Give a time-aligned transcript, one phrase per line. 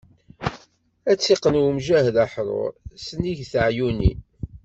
[1.09, 2.71] Ad tt-iqqen umjahed aḥrur,
[3.05, 4.19] s nnig n teɛyunin.